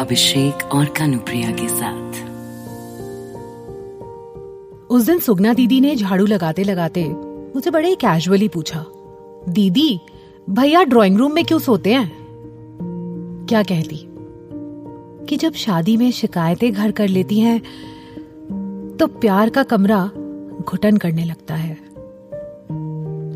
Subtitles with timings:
[0.00, 2.10] अभिषेक और कानुप्रिया के साथ।
[4.90, 7.04] उस दिन सुगना दीदी ने झाड़ू लगाते लगाते
[7.54, 8.84] मुझे बड़े कैजुअली पूछा
[9.48, 10.00] दीदी
[10.50, 12.12] भैया ड्राइंग रूम में क्यों सोते हैं?
[13.48, 14.08] क्या कहती?
[15.26, 17.62] कि जब शादी में शिकायतें घर कर लेती हैं
[18.96, 20.10] तो प्यार का कमरा
[20.68, 21.72] घुटन करने लगता है।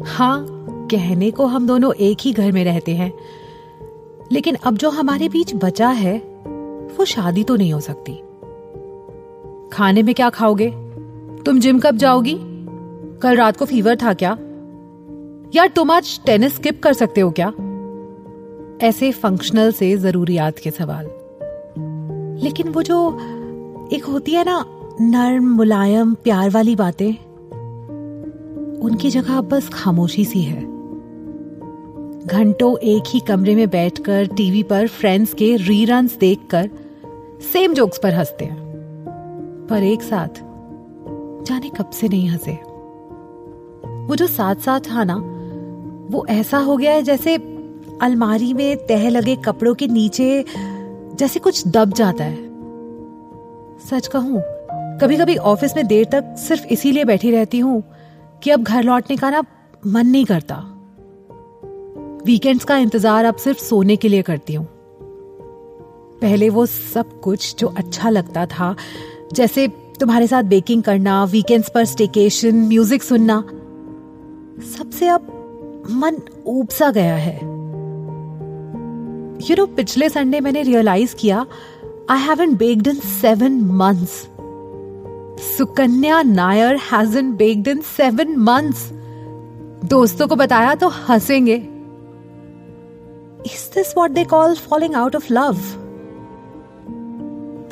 [0.07, 0.47] हाँ
[0.91, 3.13] कहने को हम दोनों एक ही घर में रहते हैं।
[4.33, 6.19] लेकिन अब जो हमारे बीच बचा है,
[6.97, 8.13] वो शादी तो नहीं हो सकती।
[9.73, 10.71] खाने में क्या खाओगे?
[11.47, 12.39] तुम जिम कब जाओगी?
[13.23, 14.31] कल रात को फीवर था क्या?
[15.55, 17.53] यार तुम आज टेनिस स्किप कर सकते हो क्या?
[18.87, 21.11] ऐसे फंक्शनल से जरूरियात के सवाल।
[22.43, 23.19] लेकिन वो जो
[23.93, 24.65] एक होती है ना
[25.03, 27.13] नर्म, मुलायम, प्यार वाली बातें।
[28.81, 30.63] उनकी जगह अब बस खामोशी सी है।
[32.27, 36.71] घंटों एक ही कमरे में बैठकर टीवी पर फ्रेंड्स के रीरन्स देखकर
[37.53, 38.59] सेम जोक्स पर हँसते हैं।
[39.71, 40.29] पर एक साथ
[41.45, 42.53] जाने कब से नहीं हंसे।
[44.07, 45.17] वो जो साथ साथ था ना,
[46.11, 47.37] वो ऐसा हो गया है जैसे
[48.03, 50.45] अलमारी में तह लगे कपड़ों के नीचे
[51.15, 52.51] जैसे कुछ दब जाता है।
[53.91, 54.43] सच कहूँ
[55.01, 57.85] कभी कभी ऑफ़िस में देर तक सिर्फ़ इसीलिए बैठी रहती हूँ
[58.43, 59.45] कि अब घर लौटने का ना
[59.87, 60.55] मन नहीं करता।
[62.27, 64.67] वीकेंड्स का इंतज़ार अब सिर्फ़ सोने के लिए करती हूँ।
[66.21, 68.77] पहले वो सब कुछ जो अच्छा लगता था
[69.35, 69.69] जैसे
[70.01, 73.45] तुम्हारे साथ बेकिंग करना वीकेंड्स पर स्टेकेशन म्यूज़िक सुनना
[74.77, 75.27] सबसे अब
[75.91, 77.41] मन ऊब गया है। यू
[79.41, 81.47] you नो know, पिछले संडे मैंने रियलाइज़ किया
[82.11, 84.29] I haven't baked in seven months
[85.41, 88.89] Sukanya Nair hasn't baked in seven months
[89.85, 91.55] दोस्तों को बताया तो हंसेंगे।
[93.47, 95.59] Is this what they call falling out of love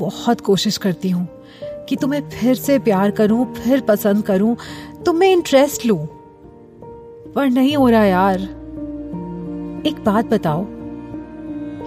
[0.01, 1.27] बहुत कोशिश करती हूँ
[1.89, 4.57] कि तुम्हें फिर से प्यार करूँ, फिर पसंद करूँ,
[5.07, 5.97] तुम्हें इंटरेस्ट लू।
[7.35, 8.41] पर नहीं हो रहा यार।
[9.87, 10.67] एक बात बताओ,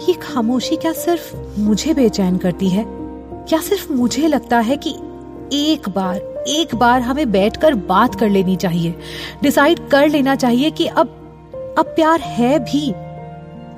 [0.08, 2.86] ये खामोशी क्या सिर्फ़ मुझे बेचैन करती है?
[3.50, 4.96] क्या सिर्फ़ मुझे लगता है कि
[5.54, 6.18] एक बार
[6.50, 8.94] एक बार हमें बैठकर बात कर लेनी चाहिए।
[9.44, 12.92] डिसाइड कर लेना चाहिए कि अब अब प्यार है भी।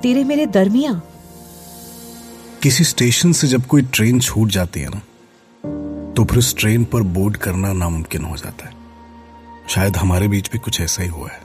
[0.02, 1.00] तेरे मेरे दरमिया।
[2.62, 5.00] किसी स्टेशन से जब कोई ट्रेन छूट जाती है ना
[6.16, 8.72] तो फिर उस ट्रेन पर बोर्ड करना नामुमकिन हो जाता है।
[9.68, 11.42] शायद हमारे बीच भी कुछ ऐसा ही हुआ है।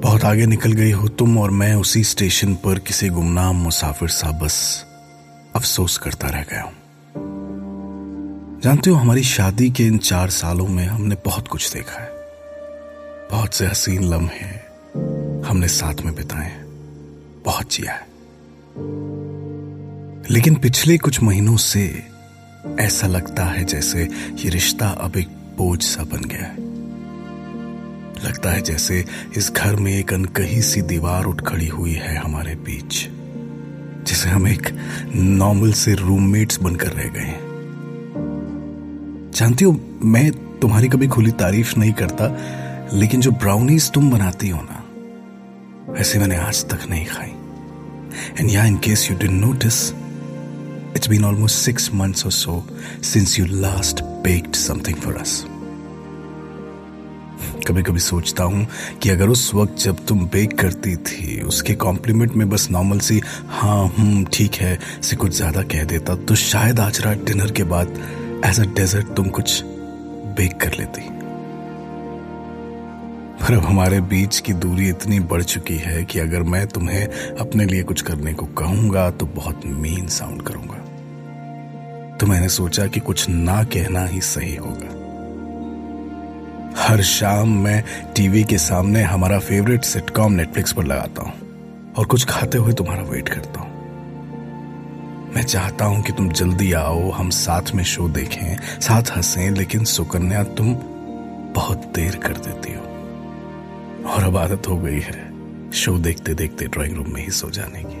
[0.00, 4.30] बहुत आगे निकल गई हो तुम और मैं उसी स्टेशन पर किसी गुमनाम मुसाफिर सा
[4.40, 4.56] बस
[5.56, 6.72] अफसोस करता रह गया हूँ।
[8.64, 12.10] जानते हो हमारी शादी के इन चार सालों में हमने बहुत कुछ देखा है।
[13.30, 14.46] बहुत से हसीन लम्हे
[15.48, 16.64] हमने साथ में बिताए हैं।
[17.44, 18.06] बहुत जिया है।
[20.30, 22.02] लेकिन पिछले कुछ महीनों से
[22.80, 26.56] ऐसा लगता है जैसे ये रिश्ता अब एक बोझ सा बन गया है।
[28.26, 29.04] लगता है जैसे
[29.36, 33.08] इस घर में एक अनकही सी दीवार उठ खड़ी हुई है हमारे बीच,
[34.06, 34.68] जिसे हम एक
[35.14, 37.53] नॉर्मल से रूममेट्स बनकर रह गए हैं।
[39.34, 39.72] जानती हो,
[40.04, 40.30] मैं
[40.60, 42.26] तुम्हारी कभी खुली तारीफ़ नहीं करता,
[42.92, 44.80] लेकिन जो ब्राउनीज तुम बनाती हो ना,
[46.00, 47.32] ऐसे मैंने आज तक नहीं खाई।
[48.40, 49.80] And yeah in case you didn't notice
[50.96, 52.62] it's been almost six months और so
[53.04, 55.44] since you last baked something for us
[57.66, 58.66] कभी कभी सोचता हूँ
[59.02, 63.20] कि अगर उस वक्त जब तुम बेक करती थी, उसके कॉम्प्लीमेंट में बस नॉर्मल सी
[63.50, 67.64] हाँ हम्म ठीक है, से कुछ ज़्यादा कह देता तो शायद आज रात डिनर के
[67.64, 67.98] बाद
[68.44, 69.62] एज अ डेजर्ट तुम कुछ
[70.36, 71.02] बेक कर लेती।
[73.40, 77.06] पर अब हमारे बीच की दूरी इतनी बढ़ चुकी है कि अगर मैं तुम्हें
[77.36, 80.78] अपने लिए कुछ करने को कहूँगा तो बहुत मीन साउंड करूँगा।
[82.16, 84.92] तो मैंने सोचा कि कुछ ना कहना ही सही होगा।
[86.82, 87.82] हर शाम मैं
[88.16, 91.32] टीवी के सामने हमारा फेवरेट सिटकॉम नेटफ्लिक्स पर लगाता हूँ।
[91.98, 93.73] और कुछ खाते हुए तुम्हारा वेट करता हूँ।
[95.34, 99.84] मैं चाहता हूँ कि तुम जल्दी आओ, हम साथ में शो देखें, साथ हंसें, लेकिन
[99.84, 100.74] सुकन्या, तुम
[101.54, 102.82] बहुत देर कर देती हो।
[104.10, 107.82] और अब आदत हो गई है शो देखते देखते ड्राइंग रूम में ही सो जाने
[107.82, 108.00] की।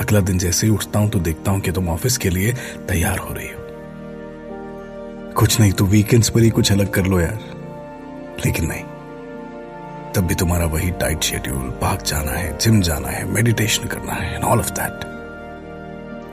[0.00, 2.52] अगला दिन जैसे ही उठता हूँ तो देखता हूँ कि तुम ऑफ़िस के लिए
[2.88, 3.62] तैयार हो रही हो।
[5.32, 7.38] कुछ नहीं तो वीकेंड्स पर ही कुछ अलग कर लो यार।
[8.46, 8.84] लेकिन नहीं,
[10.12, 14.34] तब भी तुम्हारा वही टाइट शेड्यूल पार्क जाना है जिम जाना है मेडिटेशन करना है
[14.34, 15.13] and all of that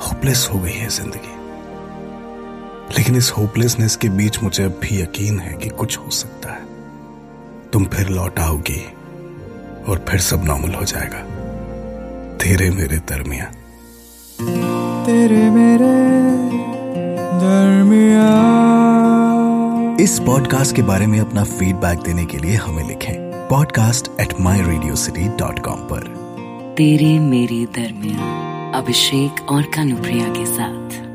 [0.02, 1.40] hopeless हो गई है ज़िंदगी।
[2.98, 7.70] लेकिन इस होपलेसनेस के बीच मुझे अब भी यकीन है कि कुछ हो सकता है।
[7.74, 8.82] तुम फिर लौट आओगी
[9.90, 11.20] और फिर सब नॉर्मल हो जाएगा।
[12.38, 13.46] तेरे मेरे दरमिया
[15.06, 15.90] तेरे मेरे
[17.42, 18.30] दरमिया
[20.04, 23.14] इस पॉडकास्ट के बारे में अपना फीडबैक देने के लिए हमें लिखें
[23.50, 26.08] podcast at my radio city dot com पर।
[26.78, 28.30] तेरे मेरे दरमिया
[28.76, 31.11] अभिषेक और कानुप्रिया के साथ।